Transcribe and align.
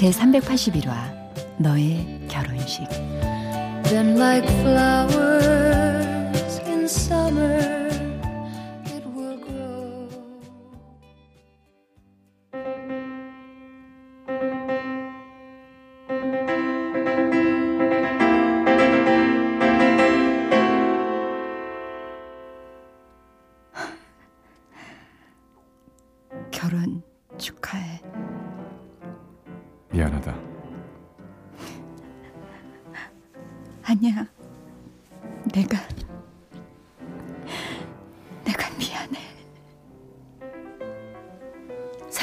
제 0.00 0.08
381화 0.08 0.94
너의 1.58 2.26
결혼식 2.26 2.88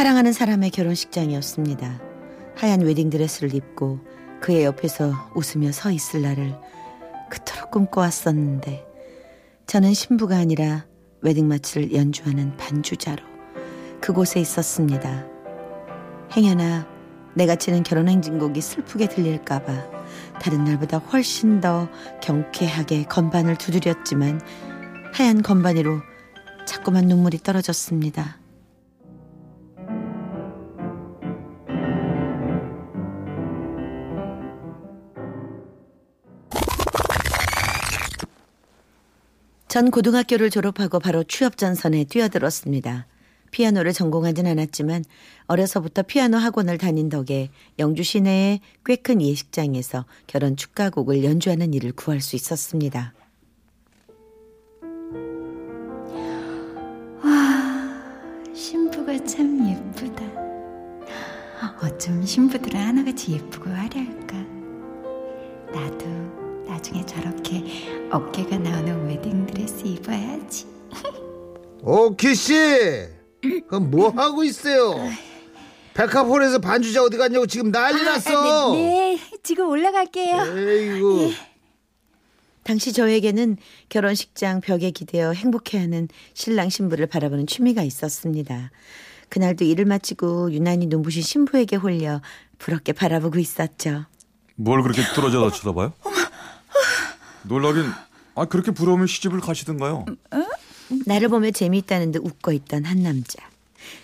사랑하는 0.07 0.31
사람의 0.31 0.69
결혼식장이었습니다. 0.69 1.99
하얀 2.55 2.79
웨딩드레스를 2.79 3.53
입고 3.53 3.99
그의 4.39 4.63
옆에서 4.63 5.11
웃으며 5.35 5.73
서 5.73 5.91
있을 5.91 6.21
날을 6.21 6.55
그토록 7.29 7.71
꿈꿔왔었는데 7.71 8.85
저는 9.65 9.93
신부가 9.93 10.37
아니라 10.37 10.85
웨딩 11.19 11.49
마치를 11.49 11.93
연주하는 11.93 12.55
반주자로 12.55 13.21
그곳에 13.99 14.39
있었습니다. 14.39 15.25
행여나 16.31 16.87
내가 17.35 17.57
치는 17.57 17.83
결혼행진곡이 17.83 18.61
슬프게 18.61 19.09
들릴까봐 19.09 19.89
다른 20.41 20.63
날보다 20.63 20.99
훨씬 20.99 21.59
더 21.59 21.89
경쾌하게 22.23 23.03
건반을 23.03 23.57
두드렸지만 23.57 24.39
하얀 25.13 25.41
건반 25.41 25.75
위로 25.75 25.99
자꾸만 26.65 27.07
눈물이 27.07 27.39
떨어졌습니다. 27.39 28.46
전 39.77 39.91
고등학교를 39.91 40.49
졸업하고 40.49 40.97
바로 40.97 41.23
취업 41.23 41.55
전선에 41.55 42.05
뛰어들었습니다. 42.05 43.05
피아노를 43.51 43.93
전공하진 43.93 44.47
않았지만 44.47 45.05
어려서부터 45.45 46.01
피아노 46.01 46.37
학원을 46.37 46.79
다닌 46.79 47.09
덕에 47.09 47.51
영주 47.77 48.01
시내의 48.01 48.61
꽤 48.83 48.95
큰 48.95 49.21
예식장에서 49.21 50.05
결혼 50.25 50.55
축가곡을 50.55 51.23
연주하는 51.23 51.75
일을 51.75 51.91
구할 51.91 52.21
수 52.21 52.35
있었습니다. 52.35 53.13
와, 57.23 58.53
신부가 58.55 59.23
참 59.25 59.69
예쁘다. 59.69 60.23
어쩜 61.83 62.25
신부들은 62.25 62.79
하나같이 62.79 63.33
예쁘고 63.33 63.69
화려할까? 63.69 64.37
나도 65.71 66.37
나중에 66.67 67.05
저렇게 67.05 67.63
어깨가 68.11 68.57
나오는 68.57 69.07
웨 69.07 69.16
입어야지. 70.07 70.65
오키 71.81 72.35
씨, 72.35 72.53
그럼 73.67 73.91
뭐 73.91 74.09
하고 74.09 74.43
있어요? 74.43 74.95
백화폴에서 75.93 76.59
반주자 76.59 77.03
어디 77.03 77.17
갔냐고 77.17 77.45
지금 77.47 77.71
난리 77.71 78.03
났어. 78.03 78.71
아, 78.71 78.75
네, 78.75 79.17
네, 79.19 79.39
지금 79.43 79.67
올라갈게요. 79.69 80.57
에이구. 80.57 81.33
당시 82.63 82.91
저에게는 82.91 83.57
결혼식장 83.89 84.61
벽에 84.61 84.91
기대어 84.91 85.31
행복해하는 85.31 86.09
신랑 86.33 86.69
신부를 86.69 87.07
바라보는 87.07 87.47
취미가 87.47 87.81
있었습니다. 87.83 88.71
그날도 89.29 89.63
일을 89.65 89.85
마치고 89.85 90.51
유난히 90.51 90.87
눈부신 90.87 91.21
신부에게 91.21 91.77
홀려 91.77 92.21
부럽게 92.59 92.91
바라보고 92.93 93.39
있었죠. 93.39 94.05
뭘 94.55 94.81
그렇게 94.81 95.01
뚫어져다 95.13 95.55
쳐다봐요? 95.55 95.93
놀라긴 97.43 97.85
아 98.37 98.45
그렇게 98.45 98.71
부러우면 98.71 99.07
시집을 99.07 99.39
가시든가요. 99.39 100.05
나를 101.05 101.27
보며 101.29 101.51
재미있다는 101.51 102.11
듯 102.11 102.23
웃고 102.23 102.51
있던 102.53 102.85
한 102.85 103.01
남자. 103.03 103.39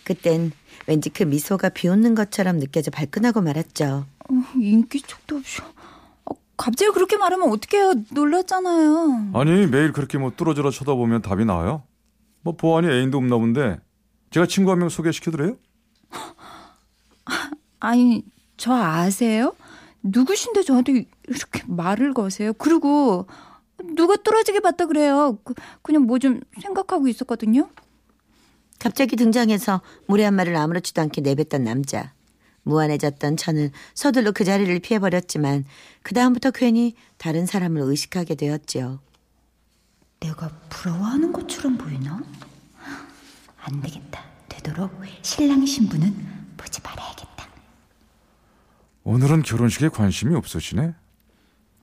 그땐 0.04 0.52
왠지 0.88 1.10
그 1.10 1.24
미소가 1.24 1.70
비웃는 1.70 2.16
것처럼 2.16 2.60
느껴져 2.60 2.90
발끈하고 2.92 3.42
말았죠. 3.42 4.06
어, 4.30 4.34
인기 4.60 5.02
척도 5.02 5.38
없이. 5.38 5.62
어, 6.26 6.34
갑자기 6.58 6.92
그렇게 6.92 7.16
말하면 7.18 7.50
어떡해요. 7.52 7.94
놀랐잖아요. 8.12 9.32
아니 9.36 9.68
매일 9.68 9.94
그렇게 9.94 10.18
뭐 10.18 10.32
뚫어져라 10.36 10.72
쳐다보면 10.72 11.22
답이 11.22 11.46
나와요? 11.46 11.84
뭐 12.42 12.56
보안이 12.56 12.88
애인도 12.90 13.18
없나 13.20 13.38
본데 13.38 13.80
제가 14.32 14.48
친구 14.48 14.72
한 14.72 14.80
명 14.80 14.90
소개시켜드려요? 14.90 15.56
아니 17.80 18.24
저 18.58 18.74
아세요? 18.74 19.56
누구신데 20.04 20.64
저한테 20.64 21.06
이렇게 21.28 21.62
말을 21.68 22.14
거세요? 22.14 22.54
그리고 22.54 23.28
누가 23.96 24.16
뚫어지게 24.16 24.60
봤다 24.62 24.86
그래요. 24.86 25.38
그, 25.44 25.54
그냥 25.82 26.04
뭐 26.04 26.18
좀 26.20 26.40
생각하고 26.62 27.08
있었거든요. 27.08 27.70
갑자기 28.80 29.16
등장해서 29.16 29.82
물에 30.08 30.24
한 30.26 30.34
말을 30.36 30.56
아무렇지도 30.56 31.02
않게 31.02 31.22
내뱉던 31.22 31.64
남자. 31.64 32.14
무안해졌던 32.64 33.36
저는 33.38 33.72
서둘러 33.94 34.32
그 34.32 34.46
자리를 34.46 34.78
피해버렸지만 34.80 35.66
그 36.02 36.14
다음부터 36.14 36.52
괜히 36.52 36.96
다른 37.18 37.46
사람을 37.46 37.82
의식하게 37.82 38.36
되었지요. 38.36 39.00
내가 40.22 40.50
부러워하는 40.70 41.34
것처럼 41.34 41.78
보이나? 41.78 42.22
안 43.60 43.82
되겠다. 43.82 44.24
되도록 44.48 44.92
신랑 45.22 45.66
신부는 45.66 46.16
보지 46.56 46.82
말아야겠다. 46.82 47.48
오늘은 49.04 49.42
결혼식에 49.44 49.90
관심이 49.90 50.34
없으시네. 50.36 50.94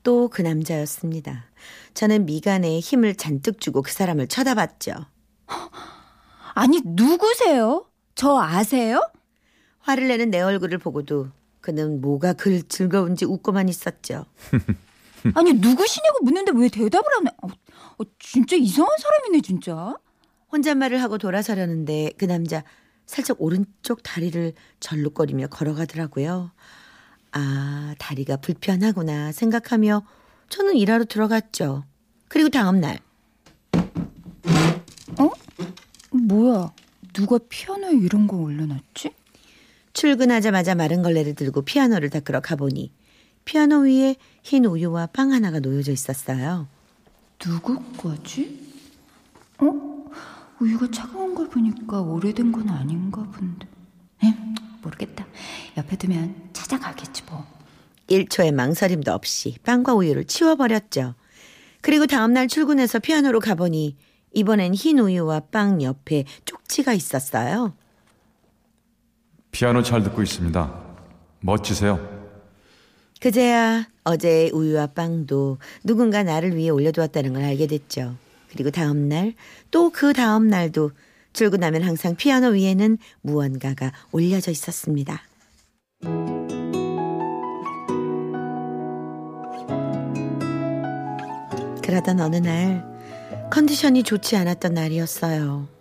또 0.03 0.29
그 0.29 0.43
남자였습니다. 0.43 1.45
저는 1.95 2.27
미간에 2.27 2.79
힘을 2.81 3.15
잔뜩 3.15 3.61
주고 3.61 3.83
그 3.83 3.93
사람을 3.93 4.29
쳐다봤죠. 4.29 4.93
아니 6.55 6.81
누구세요? 6.85 7.87
저 8.15 8.39
아세요? 8.39 9.01
화를 9.81 10.09
내는 10.09 10.31
내 10.31 10.41
얼굴을 10.41 10.79
보고도 10.79 11.29
그는 11.61 12.01
뭐가 12.01 12.33
글 12.35 12.63
즐거운지 12.63 13.25
웃고만 13.25 13.69
있었죠. 13.69 14.27
아니 15.35 15.53
누구시냐고 15.53 16.25
묻는데 16.25 16.53
왜 16.55 16.69
대답을 16.69 17.07
안 17.19 17.27
해? 17.27 17.31
어, 17.43 17.49
어, 17.49 18.05
진짜 18.19 18.57
이상한 18.57 18.97
사람이네 18.99 19.43
진짜. 19.43 19.95
혼잣말을 20.53 21.03
하고 21.03 21.19
돌아서려는데 21.19 22.13
그 22.19 22.25
남자 22.25 22.65
살짝 23.07 23.37
오른쪽 23.41 24.03
다리를 24.03 24.53
절룩거리며 24.81 25.49
걸어가더라고요. 25.49 26.53
아, 27.33 27.95
다리가 27.99 28.37
불편하구나 28.39 29.33
생각하며 29.33 30.03
저는 30.49 30.77
일하러 30.77 31.05
들어갔죠. 31.05 31.85
그리고 32.29 32.49
다음 32.49 32.81
날 32.81 32.99
어? 35.19 35.31
뭐야? 36.17 36.73
누가 37.13 37.39
피아노에 37.49 37.93
이런 37.95 38.27
거 38.27 38.37
올려놨지? 38.37 39.15
출근하자마자 39.93 40.75
마른 40.75 41.03
걸레를 41.03 41.35
들고 41.35 41.63
피아노를 41.63 42.11
닦으러 42.11 42.41
가보니 42.41 42.93
피아노 43.45 43.81
위에 43.81 44.17
흰 44.43 44.65
우유와 44.65 45.07
빵 45.07 45.33
하나가 45.33 45.59
놓여져 45.61 45.93
있었어요. 45.93 46.69
누구 47.39 47.83
거지? 47.97 48.73
어? 49.59 49.65
우유가 50.61 50.91
차가운 50.91 51.35
걸 51.35 51.49
보니까 51.49 52.01
오래된 52.03 52.53
건 52.53 52.69
아닌가 52.69 53.23
본데. 53.23 53.67
에? 54.25 54.35
모르겠다. 54.83 55.27
옆에 55.77 55.97
두면 55.97 56.51
찾아가겠지 56.53 57.23
뭐. 57.25 57.47
1초의 58.09 58.53
망설임도 58.53 59.13
없이 59.13 59.57
빵과 59.65 59.95
우유를 59.95 60.25
치워버렸죠. 60.25 61.15
그리고 61.81 62.07
다음날 62.07 62.49
출근해서 62.49 62.99
피아노로 62.99 63.41
가보니 63.41 63.97
이번엔 64.33 64.75
흰 64.75 64.99
우유와 64.99 65.41
빵 65.53 65.83
옆에 65.83 66.25
쪽지가 66.45 66.93
있었어요. 66.93 67.75
피아노 69.53 69.83
잘 69.83 70.03
듣고 70.03 70.23
있습니다. 70.23 70.81
멋지세요. 71.41 72.21
그제야 73.21 73.87
어제의 74.05 74.51
우유와 74.51 74.89
빵도 74.89 75.59
누군가 75.85 76.23
나를 76.23 76.57
위해 76.57 76.71
올려두었다는 76.71 77.33
걸 77.35 77.43
알게 77.45 77.67
됐죠. 77.67 78.17
그리고 78.51 78.71
다음 78.71 79.09
날, 79.09 79.35
또 79.71 79.91
그 79.91 80.13
다음 80.13 80.49
날도 80.49 80.91
출근하면 81.33 81.83
항상 81.83 82.17
피아노 82.17 82.49
위에는 82.49 82.99
무언가가 83.23 83.93
올려져 84.13 84.51
있었습니다. 84.51 85.23
그러던 91.83 92.21
어느 92.21 92.37
날 92.37 92.85
컨디션이 93.51 94.05
좋지 94.05 94.37
않았던 94.37 94.75
날이었어요. 94.75 95.80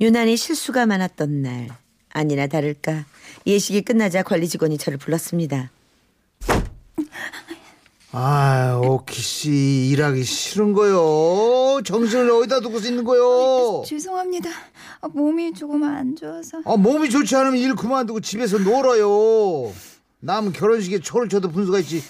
유난히 0.00 0.36
실수가 0.36 0.86
많았던 0.86 1.42
날 1.42 1.68
아니나 2.12 2.46
다를까 2.46 3.04
예식이 3.46 3.82
끝나자 3.82 4.22
관리 4.22 4.48
직원이 4.48 4.78
저를 4.78 4.98
불렀습니다. 4.98 5.70
아, 8.12 8.80
오키 8.82 9.20
씨 9.20 9.88
일하기 9.92 10.24
싫은 10.24 10.72
거요. 10.72 11.80
정신을 11.84 12.30
어디다 12.30 12.60
두고 12.60 12.78
있는 12.78 13.04
거요? 13.04 13.84
죄송합니다. 13.86 14.50
아, 15.00 15.08
몸이 15.08 15.52
조금 15.52 15.84
안 15.84 16.16
좋아서. 16.16 16.58
아, 16.64 16.76
몸이 16.76 17.08
좋지 17.08 17.36
않으면 17.36 17.56
일 17.58 17.76
그만두고 17.76 18.20
집에서 18.20 18.58
놀아요. 18.58 19.72
남 20.18 20.50
결혼식에 20.52 20.98
초를 21.00 21.28
쳐도 21.28 21.50
분수가 21.50 21.78
있지. 21.80 22.02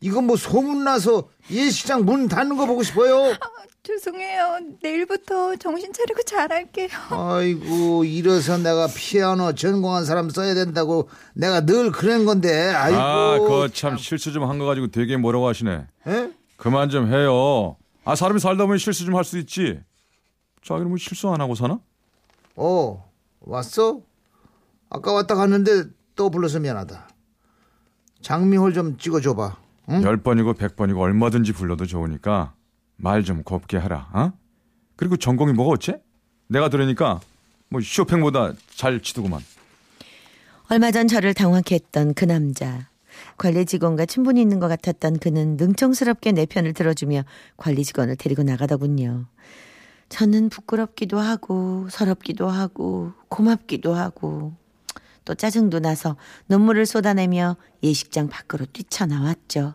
이건 0.00 0.26
뭐 0.26 0.36
소문나서 0.36 1.28
예식장 1.50 2.06
문 2.06 2.28
닫는 2.28 2.56
거 2.56 2.66
보고 2.66 2.82
싶어요? 2.82 3.36
죄송해요. 3.82 4.60
내일부터 4.80 5.56
정신 5.56 5.92
차리고 5.92 6.22
잘할게요. 6.22 6.88
아이고 7.10 8.04
이래서 8.04 8.56
내가 8.56 8.86
피아노 8.86 9.52
전공한 9.54 10.04
사람 10.04 10.30
써야 10.30 10.54
된다고 10.54 11.08
내가 11.34 11.62
늘 11.66 11.90
그런 11.90 12.24
건데 12.24 12.68
아이고 12.72 12.98
아, 13.00 13.38
그거 13.40 13.68
참 13.68 13.96
실수 13.96 14.30
좀 14.32 14.44
한 14.48 14.58
거 14.58 14.66
가지고 14.66 14.86
되게 14.88 15.16
뭐라고 15.16 15.48
하시네. 15.48 15.86
에? 16.06 16.30
그만 16.56 16.90
좀 16.90 17.12
해요. 17.12 17.76
아, 18.04 18.14
사람이 18.14 18.38
살다 18.38 18.64
보면 18.66 18.78
실수 18.78 19.04
좀 19.04 19.16
할 19.16 19.24
수 19.24 19.36
있지. 19.38 19.80
자기는 20.62 20.88
뭐 20.88 20.96
실수 20.96 21.28
안 21.30 21.40
하고 21.40 21.56
사나? 21.56 21.80
어 22.54 23.04
왔어? 23.40 24.00
아까 24.90 25.12
왔다 25.12 25.34
갔는데 25.34 25.84
또 26.14 26.30
불러서 26.30 26.60
미안하다 26.60 27.08
장미홀 28.20 28.74
좀 28.74 28.96
찍어줘봐 28.98 29.56
응? 29.88 30.02
열 30.04 30.18
번이고 30.22 30.52
백 30.54 30.76
번이고 30.76 31.00
얼마든지 31.00 31.52
불러도 31.54 31.86
좋으니까 31.86 32.54
말 33.02 33.24
좀 33.24 33.42
곱게 33.42 33.76
하라. 33.76 34.08
어? 34.12 34.32
그리고 34.96 35.16
전공이 35.16 35.52
뭐가 35.52 35.72
어째? 35.72 36.00
내가 36.46 36.68
들으니까 36.68 37.20
뭐 37.68 37.80
쇼팽보다 37.80 38.52
잘 38.74 39.00
치더구만. 39.00 39.40
얼마 40.68 40.90
전 40.90 41.08
저를 41.08 41.34
당황케 41.34 41.74
했던 41.74 42.14
그 42.14 42.24
남자. 42.24 42.88
관리 43.36 43.66
직원과 43.66 44.06
친분이 44.06 44.40
있는 44.40 44.60
것 44.60 44.68
같았던 44.68 45.18
그는 45.18 45.56
능청스럽게 45.56 46.32
내 46.32 46.46
편을 46.46 46.72
들어주며 46.74 47.24
관리 47.56 47.84
직원을 47.84 48.16
데리고 48.16 48.42
나가더군요. 48.42 49.26
저는 50.08 50.48
부끄럽기도 50.48 51.18
하고 51.18 51.88
서럽기도 51.90 52.48
하고 52.48 53.12
고맙기도 53.28 53.94
하고 53.94 54.52
또 55.24 55.34
짜증도 55.34 55.80
나서 55.80 56.16
눈물을 56.48 56.86
쏟아내며 56.86 57.56
예식장 57.82 58.28
밖으로 58.28 58.66
뛰쳐나왔죠. 58.72 59.74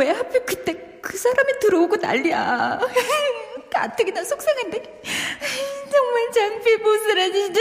왜 0.00 0.10
하필 0.10 0.44
그때 0.46 0.74
그 1.02 1.16
사람이 1.18 1.58
들어오고 1.60 1.96
난리야. 1.96 2.80
가뜩이나 3.70 4.24
속상한데. 4.24 5.02
정말 5.92 6.30
장피 6.32 6.76
못살아 6.78 7.30
진짜. 7.30 7.60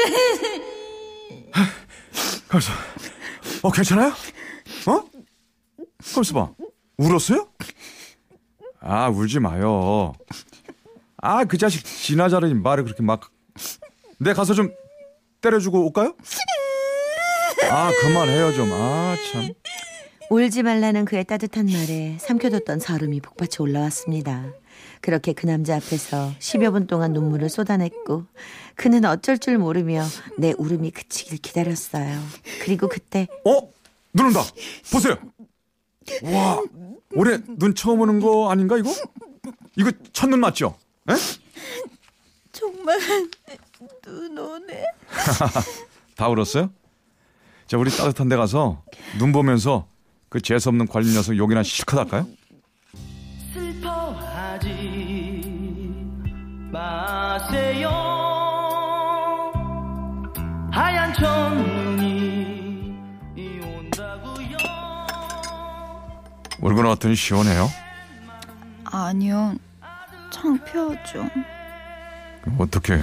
가서 2.48 2.72
어 3.62 3.72
괜찮아요? 3.72 4.14
어? 4.88 5.04
가서 6.16 6.34
봐. 6.34 6.52
울었어요? 6.98 7.50
아 8.80 9.10
울지 9.10 9.40
마요. 9.40 10.14
아 11.22 11.44
그 11.44 11.58
자식 11.58 11.84
지나자르니 11.84 12.54
말을 12.56 12.86
그렇게 12.86 13.04
막. 13.04 13.30
내 14.20 14.34
가서 14.34 14.54
좀 14.54 14.74
때려주고 15.42 15.86
올까요? 15.88 16.16
아 17.70 17.92
그만해요 18.00 18.54
좀. 18.54 18.72
아 18.72 19.18
참. 19.32 19.50
울지 20.30 20.62
말라는 20.64 21.06
그의 21.06 21.24
따뜻한 21.26 21.66
말에 21.66 22.18
삼켜뒀던 22.20 22.80
설움이 22.80 23.20
복받쳐 23.22 23.64
올라왔습니다. 23.64 24.46
그렇게 25.02 25.34
그 25.34 25.48
남자 25.48 25.76
앞에서 25.76 26.32
10여 26.40 26.72
분 26.72 26.86
동안 26.86 27.14
눈물을 27.14 27.50
쏟아냈고 27.50 28.26
그는 28.76 29.06
어쩔 29.06 29.40
줄 29.40 29.58
모르며 29.58 30.04
내 30.38 30.54
울음이 30.58 30.92
그치길 30.92 31.40
기다렸어요. 31.40 32.20
그리고 32.62 32.88
그때 32.88 33.28
어? 33.46 33.72
눈 34.14 34.28
온다. 34.28 34.42
보세요. 34.92 35.16
와 36.24 36.62
올해 37.16 37.40
눈 37.48 37.74
처음 37.74 38.02
오는 38.02 38.20
거 38.20 38.52
아닌가 38.52 38.78
이거? 38.78 38.92
이거 39.78 39.92
첫눈 40.14 40.40
맞죠? 40.42 40.76
에? 41.10 41.14
정말 42.52 43.00
눈 44.04 44.38
오네. 44.38 44.84
다 46.16 46.28
울었어요? 46.28 46.70
자 47.66 47.78
우리 47.78 47.90
따뜻한 47.90 48.30
데 48.30 48.36
가서 48.36 48.84
눈 49.18 49.32
보면서 49.32 49.88
그 50.30 50.40
재수 50.42 50.70
없는 50.70 50.88
관리 50.88 51.12
녀석 51.14 51.36
욕이나 51.36 51.64
실컷 51.64 52.00
할까요? 52.00 52.28
슬퍼하지 53.54 54.68
마세요 56.72 57.90
하얀 60.72 61.14
첫눈이 61.16 62.94
온다고요 63.64 64.58
울고 66.62 66.84
나왔더니 66.84 67.16
시원해요. 67.16 67.68
아니요. 68.86 69.56
창피하죠. 70.30 71.28
어떻게 72.58 73.00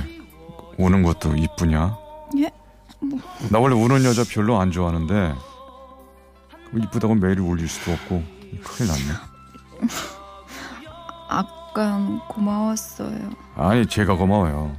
우는 0.78 1.02
것도 1.02 1.34
이쁘냐? 1.36 1.96
예? 2.38 2.50
나 3.50 3.58
원래 3.58 3.74
우는 3.74 4.04
여자 4.04 4.22
별로 4.24 4.60
안 4.60 4.70
좋아하는데 4.70 5.34
이쁘다고 6.78 7.14
매일 7.14 7.40
울릴 7.40 7.68
수도 7.68 7.92
없고 7.92 8.22
큰일 8.64 8.90
났네. 8.90 9.18
아깐 11.28 12.20
고마웠어요. 12.28 13.30
아니 13.56 13.86
제가 13.86 14.14
고마워요. 14.16 14.76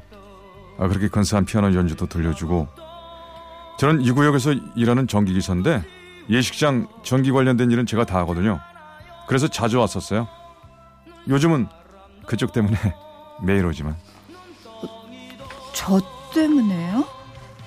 아 0.80 0.88
그렇게 0.88 1.08
근사한 1.08 1.46
피아노 1.46 1.74
연주도 1.74 2.06
들려주고 2.08 2.68
저는 3.80 4.01
이 4.01 4.12
구역에서 4.12 4.54
일하는 4.75 5.08
전기 5.08 5.34
기사인데 5.34 5.84
예식장 6.30 6.88
전기 7.04 7.32
관련된 7.32 7.72
일은 7.72 7.86
제가 7.86 8.06
다 8.06 8.18
하거든요. 8.20 8.60
그래서 9.27 9.48
자주 9.48 9.80
왔었어요. 9.80 10.27
요즘은 11.27 11.68
그쪽 12.25 12.51
때문에 12.54 12.77
매일 13.44 13.66
오지만 13.66 13.96
저 15.74 16.00
때문에요? 16.34 17.06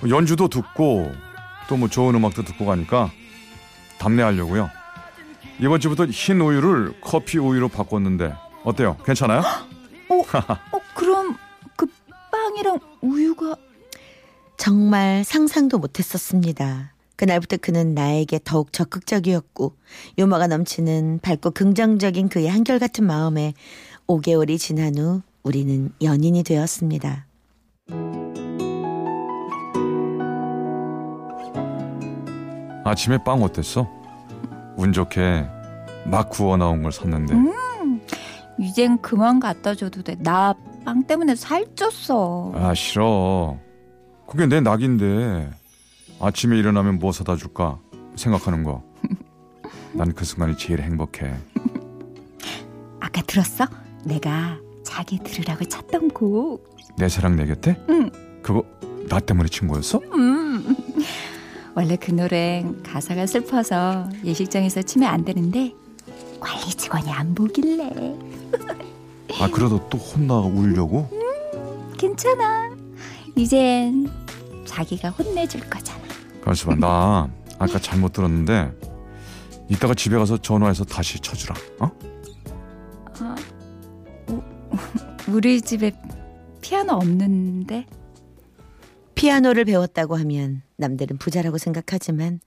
연주도 0.09 0.49
듣고 0.49 1.13
또 1.69 1.77
뭐 1.77 1.89
좋은 1.89 2.15
음악도 2.17 2.43
듣고 2.43 2.67
가니까 2.67 3.11
답례하려고요. 4.01 4.71
이번 5.61 5.79
주부터 5.79 6.07
흰 6.07 6.41
우유를 6.41 6.95
커피 7.01 7.39
우유로 7.39 7.69
바꿨는데 7.69 8.35
어때요? 8.65 8.97
괜찮아요? 9.05 9.41
어, 10.09 10.23
그럼 10.95 11.37
그 11.77 11.87
빵이랑 12.33 12.79
우유가 13.03 13.57
정말 14.57 15.23
상상도 15.25 15.79
못했었습니다. 15.79 16.95
그날부터 17.17 17.59
그는 17.59 17.95
나에게 17.95 18.41
더욱 18.43 18.73
적극적이었고 18.73 19.77
유머가 20.19 20.47
넘치는 20.47 21.21
밝고 21.23 21.51
긍정적인 21.51 22.31
그의 22.31 22.49
한결같은 22.49 23.07
마음에 23.07 23.53
5개월이 24.07 24.59
지난 24.59 24.97
후 24.97 25.21
우리는 25.43 25.93
연인이 26.03 26.43
되었습니다. 26.43 27.27
아침에 32.91 33.19
빵 33.23 33.41
어땠어? 33.45 33.89
운 34.77 34.93
좋게 34.93 35.47
막 36.07 36.29
구워 36.29 36.57
나온 36.57 36.83
걸 36.83 36.91
샀는데 36.91 37.35
이젠 38.59 38.99
그만 39.01 39.39
갖다 39.41 39.75
줘도 39.75 40.03
돼. 40.03 40.17
나 40.19 40.55
빵 40.85 41.03
때문에 41.07 41.35
살쪘어. 41.35 42.55
아 42.57 42.75
싫어. 42.75 43.57
그게 44.27 44.47
내 44.47 44.61
낙인데 44.61 45.51
아침에 46.21 46.59
일어나면 46.59 46.99
뭐 46.99 47.13
사다 47.13 47.37
줄까 47.37 47.79
생각하는 48.17 48.65
거. 48.65 48.83
난 49.93 50.13
그 50.15 50.25
순간이 50.25 50.57
제일 50.57 50.81
행복해. 50.81 51.35
아까 52.99 53.21
들었어? 53.23 53.67
내가 54.05 54.57
자기 54.85 55.19
들으라고 55.19 55.65
찾던 55.67 56.09
곡. 56.11 56.77
내 56.97 57.09
사랑 57.09 57.37
내 57.37 57.47
곁에? 57.47 57.77
응. 57.91 58.11
그거 58.43 58.65
나 59.09 59.21
때문에 59.21 59.49
친 59.49 59.69
거였어? 59.69 60.01
원래 61.75 61.97
그 61.97 62.11
노래 62.11 62.65
가사가 62.85 63.27
슬퍼서 63.27 64.09
예식장에서 64.25 64.83
치면 64.83 65.09
안 65.09 65.25
되는데 65.25 65.73
관리 66.41 66.71
직원이 66.75 67.11
안 67.11 67.35
보길래 67.35 67.91
아 69.41 69.49
그래도 69.51 69.89
또 69.89 69.99
혼나 69.99 70.39
울려고? 70.39 71.09
괜찮아. 71.97 72.75
이젠 73.37 74.11
자기가 74.67 75.11
혼내줄 75.11 75.61
거잖아. 75.71 76.01
봐. 76.43 76.75
나 76.75 77.31
아까 77.59 77.79
잘못 77.79 78.13
들었는데 78.13 78.73
이따가 79.69 79.95
집에 79.95 80.17
가서 80.17 80.37
전화해서 80.39 80.85
다시 80.85 81.21
쳐주라. 81.21 81.55
어? 81.81 81.91
우리 85.29 85.61
집에 85.61 85.93
피아노 86.61 86.95
없는데 86.95 87.87
피아노를 89.21 89.67
배웠다고 89.67 90.17
하면 90.17 90.63
남들은 90.77 91.19
부자라고 91.19 91.59
생각하지만 91.59 92.41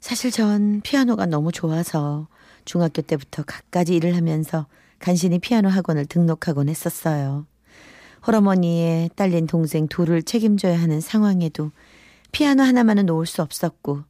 사실 0.00 0.32
전 0.32 0.80
피아노가 0.80 1.24
너무 1.24 1.52
좋아서 1.52 2.26
중학교 2.64 3.00
때부터 3.00 3.44
갖가지 3.44 3.94
일을 3.94 4.16
하면서 4.16 4.66
간신히 4.98 5.38
피아노 5.38 5.68
학원을 5.68 6.06
등록하곤 6.06 6.68
했었어요. 6.68 7.46
홀어머니의 8.26 9.10
딸린 9.14 9.46
동생 9.46 9.86
둘을 9.86 10.24
책임져야 10.24 10.82
하는 10.82 11.00
상황에도 11.00 11.70
피아노 12.32 12.64
하나만은 12.64 13.06
놓을 13.06 13.24
수 13.24 13.40
없었고 13.40 14.02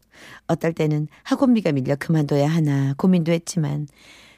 어떨 0.46 0.72
때는 0.72 1.06
학원비가 1.22 1.72
밀려 1.72 1.96
그만둬야 1.96 2.48
하나 2.48 2.94
고민도 2.96 3.30
했지만 3.30 3.88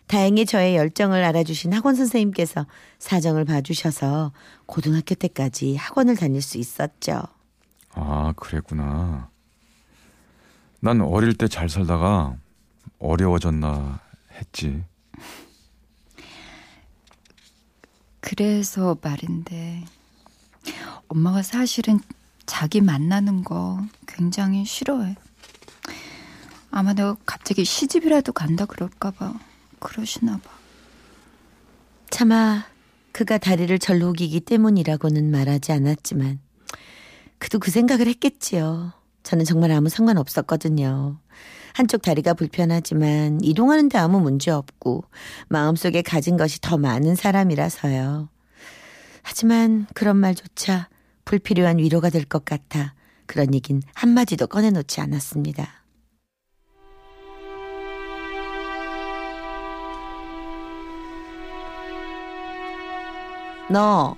다행히 0.08 0.46
저의 0.46 0.74
열정을 0.74 1.22
알아주신 1.22 1.72
학원 1.72 1.94
선생님께서 1.94 2.66
사정을 2.98 3.44
봐주셔서 3.44 4.32
고등학교 4.66 5.14
때까지 5.14 5.76
학원을 5.76 6.16
다닐 6.16 6.42
수 6.42 6.58
있었죠. 6.58 7.35
아 7.96 8.32
그랬구나. 8.36 9.30
난 10.80 11.00
어릴 11.00 11.34
때 11.34 11.48
잘 11.48 11.68
살다가 11.68 12.36
어려워졌나 12.98 14.00
했지. 14.32 14.84
그래서 18.20 18.96
말인데 19.02 19.84
엄마가 21.08 21.42
사실은 21.42 22.00
자기 22.44 22.80
만나는 22.80 23.44
거 23.44 23.80
굉장히 24.06 24.64
싫어해. 24.64 25.16
아마 26.70 26.92
내가 26.92 27.16
갑자기 27.24 27.64
시집이라도 27.64 28.32
간다 28.32 28.66
그럴까 28.66 29.12
봐 29.12 29.32
그러시나 29.78 30.36
봐. 30.38 30.50
차마 32.10 32.64
그가 33.12 33.38
다리를 33.38 33.78
절로 33.78 34.10
우기기 34.10 34.40
때문이라고는 34.40 35.30
말하지 35.30 35.72
않았지만 35.72 36.40
그도 37.38 37.58
그 37.58 37.70
생각을 37.70 38.06
했겠지요. 38.06 38.92
저는 39.22 39.44
정말 39.44 39.72
아무 39.72 39.88
상관 39.88 40.18
없었거든요. 40.18 41.18
한쪽 41.74 42.00
다리가 42.02 42.34
불편하지만 42.34 43.40
이동하는데 43.42 43.98
아무 43.98 44.20
문제 44.20 44.50
없고 44.50 45.04
마음속에 45.48 46.02
가진 46.02 46.36
것이 46.36 46.60
더 46.60 46.78
많은 46.78 47.14
사람이라서요. 47.16 48.28
하지만 49.22 49.86
그런 49.94 50.16
말조차 50.16 50.88
불필요한 51.24 51.78
위로가 51.78 52.10
될 52.10 52.24
것 52.24 52.44
같아 52.44 52.94
그런 53.26 53.52
얘긴 53.54 53.82
한마디도 53.94 54.46
꺼내놓지 54.46 55.00
않았습니다. 55.00 55.68
너 63.68 64.16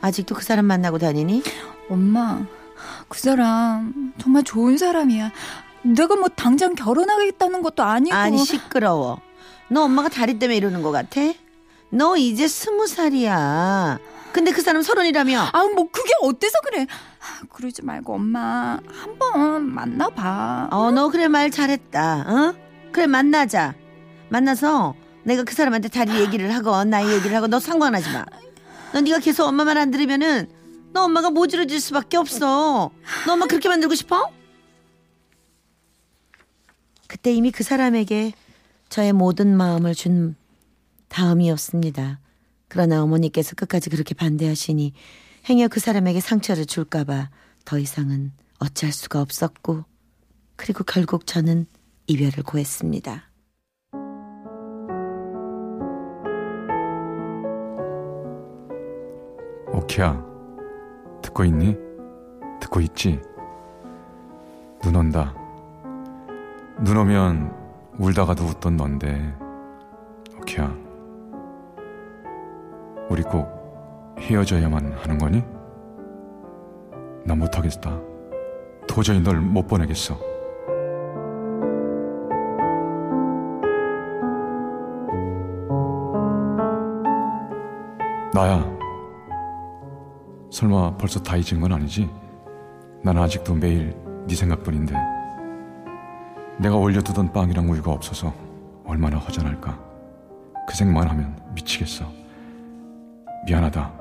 아직도 0.00 0.34
그 0.34 0.42
사람 0.42 0.66
만나고 0.66 0.98
다니니? 0.98 1.42
엄마, 1.90 2.40
그 3.08 3.18
사람 3.18 4.12
정말 4.18 4.42
좋은 4.44 4.78
사람이야. 4.78 5.32
내가 5.82 6.16
뭐 6.16 6.28
당장 6.28 6.74
결혼하겠다는 6.74 7.62
것도 7.62 7.82
아니고. 7.82 8.14
아니 8.14 8.38
시끄러워. 8.44 9.20
너 9.68 9.82
엄마가 9.84 10.08
다리 10.08 10.38
때문에 10.38 10.56
이러는 10.56 10.82
것 10.82 10.90
같아? 10.90 11.20
너 11.90 12.16
이제 12.16 12.46
스무 12.48 12.86
살이야. 12.86 13.98
근데 14.32 14.52
그 14.52 14.62
사람 14.62 14.82
서른이라며? 14.82 15.48
아, 15.52 15.64
뭐 15.74 15.88
그게 15.90 16.12
어때서 16.22 16.58
그래? 16.64 16.86
아, 16.88 17.44
그러지 17.52 17.82
말고 17.82 18.14
엄마 18.14 18.78
한번 19.02 19.62
만나봐. 19.72 20.68
어, 20.70 20.90
너 20.92 21.08
그래 21.08 21.26
말 21.28 21.50
잘했다. 21.50 22.24
어? 22.28 22.54
그래 22.92 23.06
만나자. 23.06 23.74
만나서 24.28 24.94
내가 25.24 25.42
그 25.42 25.54
사람한테 25.54 25.88
다리 25.88 26.20
얘기를 26.20 26.54
하고 26.54 26.84
나이 26.84 27.10
얘기를 27.10 27.34
하고 27.36 27.48
너 27.48 27.58
상관하지 27.58 28.10
마. 28.12 28.24
너 28.92 29.00
네가 29.00 29.18
계속 29.18 29.46
엄마 29.46 29.64
말 29.64 29.76
안 29.78 29.90
들으면은 29.90 30.48
너 30.92 31.04
엄마가 31.04 31.30
모질어질 31.30 31.80
수밖에 31.80 32.16
없어. 32.16 32.90
너 33.26 33.32
엄마 33.32 33.46
그렇게 33.46 33.68
만들고 33.68 33.94
싶어? 33.94 34.30
그때 37.06 37.32
이미 37.32 37.50
그 37.50 37.64
사람에게 37.64 38.32
저의 38.88 39.12
모든 39.12 39.56
마음을 39.56 39.94
준 39.94 40.36
다음이었습니다. 41.08 42.20
그러나 42.68 43.02
어머니께서 43.02 43.54
끝까지 43.56 43.90
그렇게 43.90 44.14
반대하시니 44.14 44.92
행여 45.48 45.68
그 45.68 45.80
사람에게 45.80 46.20
상처를 46.20 46.66
줄까봐 46.66 47.30
더 47.64 47.78
이상은 47.78 48.32
어찌할 48.58 48.92
수가 48.92 49.20
없었고 49.20 49.84
그리고 50.56 50.84
결국 50.84 51.26
저는 51.26 51.66
이별을 52.06 52.44
고했습니다. 52.44 53.30
오키야, 59.72 60.29
듣고 61.22 61.44
있니? 61.44 61.76
듣고 62.60 62.80
있지? 62.80 63.20
눈 64.82 64.96
온다. 64.96 65.34
눈 66.78 66.96
오면 66.96 67.54
울다가도 67.98 68.44
웃던 68.44 68.76
넌데, 68.76 69.34
오키야, 70.40 70.74
우리 73.10 73.22
꼭 73.22 74.16
헤어져야만 74.18 74.92
하는 74.92 75.18
거니? 75.18 75.44
나 77.24 77.34
못하겠다. 77.34 78.00
도저히 78.86 79.20
널 79.20 79.40
못 79.40 79.66
보내겠어. 79.66 80.18
나야. 88.32 88.64
설마 90.50 90.96
벌써 90.96 91.20
다 91.20 91.36
잊은 91.36 91.60
건 91.60 91.72
아니지? 91.72 92.08
난 93.02 93.16
아직도 93.16 93.54
매일 93.54 93.96
네 94.26 94.34
생각뿐인데. 94.34 94.94
내가 96.58 96.76
올려두던 96.76 97.32
빵이랑 97.32 97.70
우유가 97.70 97.92
없어서 97.92 98.34
얼마나 98.84 99.16
허전할까? 99.18 99.78
그 100.68 100.76
생각만 100.76 101.08
하면 101.08 101.34
미치겠어. 101.54 102.04
미안하다. 103.46 103.92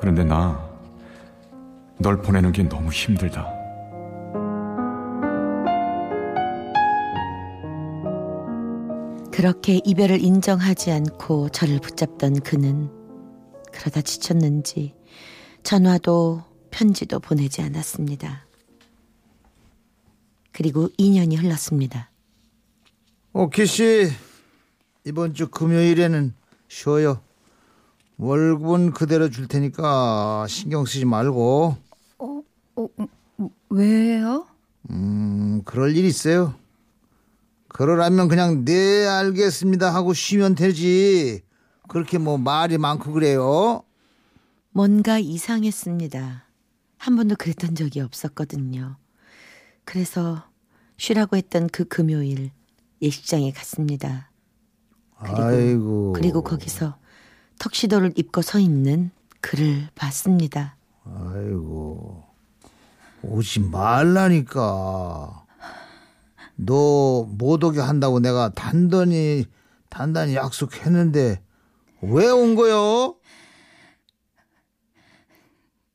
그런데 0.00 0.24
나 0.24 0.74
널 1.98 2.20
보내는 2.20 2.52
게 2.52 2.62
너무 2.68 2.90
힘들다. 2.90 3.46
그렇게 9.32 9.80
이별을 9.84 10.22
인정하지 10.22 10.92
않고 10.92 11.48
저를 11.50 11.78
붙잡던 11.80 12.40
그는 12.40 12.90
그러다 13.72 14.00
지쳤는지 14.00 14.94
전화도 15.64 16.44
편지도 16.70 17.18
보내지 17.20 17.62
않았습니다. 17.62 18.46
그리고 20.52 20.88
2년이 20.98 21.36
흘렀습니다. 21.42 22.10
오키 23.32 23.66
씨 23.66 24.10
이번 25.04 25.34
주 25.34 25.48
금요일에는 25.48 26.34
쉬어요. 26.68 27.20
월급은 28.18 28.92
그대로 28.92 29.30
줄 29.30 29.48
테니까 29.48 30.46
신경 30.48 30.84
쓰지 30.84 31.04
말고 31.06 31.76
어, 32.18 32.42
어, 32.76 32.88
어, 33.38 33.50
왜요? 33.70 34.46
음 34.90 35.62
그럴 35.64 35.96
일 35.96 36.04
있어요. 36.04 36.54
그러라면 37.68 38.28
그냥 38.28 38.64
네 38.64 39.06
알겠습니다 39.06 39.92
하고 39.92 40.12
쉬면 40.12 40.54
되지. 40.54 41.42
그렇게 41.88 42.18
뭐 42.18 42.38
말이 42.38 42.78
많고 42.78 43.12
그래요. 43.12 43.82
뭔가 44.78 45.20
이상했습니다. 45.20 46.44
한 46.98 47.14
번도 47.16 47.36
그랬던 47.36 47.76
적이 47.76 48.00
없었거든요. 48.00 48.96
그래서 49.84 50.42
쉬라고 50.96 51.36
했던 51.36 51.68
그 51.68 51.84
금요일 51.84 52.50
예식장에 53.00 53.52
갔습니다. 53.52 54.32
그리고, 55.20 55.42
아이고. 55.42 56.12
그리고 56.16 56.42
거기서 56.42 56.98
턱시도를 57.60 58.14
입고 58.16 58.42
서 58.42 58.58
있는 58.58 59.12
그를 59.40 59.88
봤습니다. 59.94 60.76
아이고 61.04 62.24
오지 63.22 63.60
말라니까. 63.60 65.44
너 66.56 67.24
못 67.28 67.62
오게 67.62 67.78
한다고 67.80 68.18
내가 68.18 68.48
단단히 68.50 69.44
단단히 69.88 70.34
약속했는데 70.34 71.40
왜 72.02 72.28
온 72.28 72.54
거요? 72.56 73.16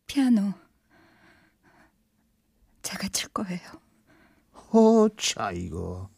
피아노. 0.09 0.53
나가칠 2.81 3.29
거예요. 3.29 3.59
허차 4.73 5.51
이거 5.51 6.09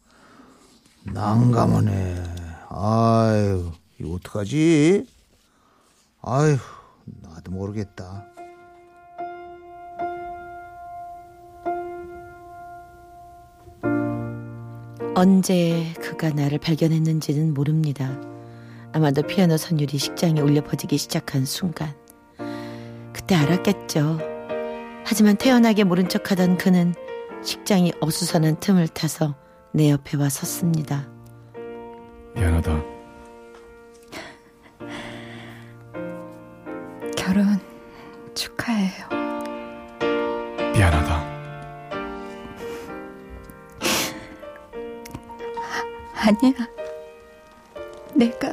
난감하네. 1.04 2.24
아유 2.70 3.70
이거 3.98 4.14
어떡하지? 4.14 5.06
아유 6.22 6.56
나도 7.04 7.52
모르겠다. 7.52 8.26
언제 15.14 15.92
그가 16.00 16.30
나를 16.30 16.58
발견했는지는 16.58 17.52
모릅니다. 17.52 18.18
아마도 18.94 19.20
피아노 19.20 19.58
선율이 19.58 19.98
식장에 19.98 20.40
울려 20.40 20.64
퍼지기 20.64 20.96
시작한 20.96 21.44
순간. 21.44 22.01
그때 23.32 23.36
알았겠죠. 23.36 24.18
하지만 25.06 25.36
태연하게 25.36 25.84
모른 25.84 26.06
척하던 26.06 26.58
그는 26.58 26.94
식장이 27.42 27.94
어수선한 27.98 28.60
틈을 28.60 28.88
타서 28.88 29.34
내 29.72 29.90
옆에 29.90 30.18
와 30.18 30.28
섰습니다. 30.28 31.08
미안하다. 32.34 32.76
결혼 37.16 37.58
축하해요. 38.34 39.08
미안하다. 40.74 41.32
아니야. 46.26 46.52
내가 48.14 48.51